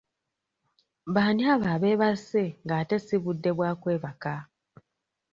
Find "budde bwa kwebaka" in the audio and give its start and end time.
3.23-4.33